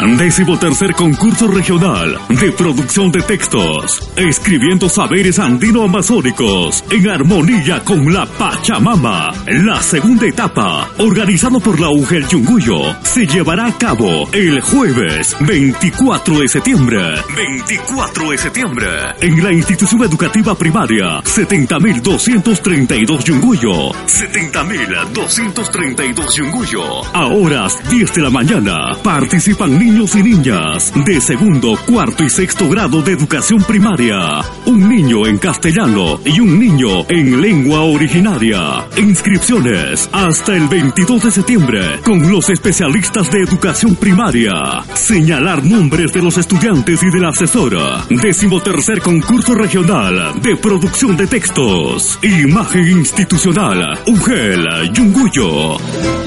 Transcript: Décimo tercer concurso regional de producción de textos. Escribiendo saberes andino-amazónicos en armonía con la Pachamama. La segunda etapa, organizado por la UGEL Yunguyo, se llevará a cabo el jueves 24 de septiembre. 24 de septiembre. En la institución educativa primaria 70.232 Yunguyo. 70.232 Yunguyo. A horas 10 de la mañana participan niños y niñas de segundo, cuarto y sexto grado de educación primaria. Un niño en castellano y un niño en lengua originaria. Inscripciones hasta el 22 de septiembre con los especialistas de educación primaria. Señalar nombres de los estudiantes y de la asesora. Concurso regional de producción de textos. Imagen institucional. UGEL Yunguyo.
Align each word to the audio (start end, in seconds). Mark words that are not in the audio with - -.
Décimo 0.00 0.58
tercer 0.58 0.94
concurso 0.94 1.46
regional 1.46 2.18
de 2.30 2.50
producción 2.52 3.12
de 3.12 3.20
textos. 3.20 4.10
Escribiendo 4.16 4.88
saberes 4.88 5.38
andino-amazónicos 5.38 6.82
en 6.90 7.10
armonía 7.10 7.80
con 7.84 8.10
la 8.10 8.24
Pachamama. 8.24 9.30
La 9.46 9.82
segunda 9.82 10.26
etapa, 10.26 10.88
organizado 10.98 11.60
por 11.60 11.78
la 11.78 11.90
UGEL 11.90 12.26
Yunguyo, 12.28 12.96
se 13.02 13.26
llevará 13.26 13.66
a 13.66 13.76
cabo 13.76 14.26
el 14.32 14.62
jueves 14.62 15.36
24 15.40 16.40
de 16.40 16.48
septiembre. 16.48 17.16
24 17.36 18.30
de 18.30 18.38
septiembre. 18.38 18.86
En 19.20 19.44
la 19.44 19.52
institución 19.52 20.02
educativa 20.02 20.54
primaria 20.54 21.20
70.232 21.24 23.24
Yunguyo. 23.24 23.90
70.232 24.06 26.36
Yunguyo. 26.36 27.04
A 27.14 27.26
horas 27.26 27.76
10 27.90 28.14
de 28.14 28.22
la 28.22 28.30
mañana 28.30 28.94
participan 29.02 29.78
niños 29.78 29.89
y 29.90 30.22
niñas 30.22 30.92
de 31.04 31.20
segundo, 31.20 31.76
cuarto 31.84 32.22
y 32.22 32.30
sexto 32.30 32.68
grado 32.68 33.02
de 33.02 33.12
educación 33.12 33.60
primaria. 33.64 34.40
Un 34.64 34.88
niño 34.88 35.26
en 35.26 35.36
castellano 35.36 36.20
y 36.24 36.38
un 36.38 36.60
niño 36.60 37.04
en 37.08 37.40
lengua 37.40 37.80
originaria. 37.80 38.86
Inscripciones 38.96 40.08
hasta 40.12 40.54
el 40.54 40.68
22 40.68 41.24
de 41.24 41.30
septiembre 41.32 41.80
con 42.04 42.30
los 42.30 42.50
especialistas 42.50 43.30
de 43.32 43.40
educación 43.40 43.96
primaria. 43.96 44.52
Señalar 44.94 45.64
nombres 45.64 46.12
de 46.12 46.22
los 46.22 46.38
estudiantes 46.38 47.02
y 47.02 47.10
de 47.10 47.20
la 47.20 47.30
asesora. 47.30 48.06
Concurso 49.02 49.54
regional 49.54 50.40
de 50.40 50.56
producción 50.56 51.16
de 51.16 51.26
textos. 51.26 52.16
Imagen 52.22 52.86
institucional. 52.86 53.98
UGEL 54.06 54.92
Yunguyo. 54.92 56.19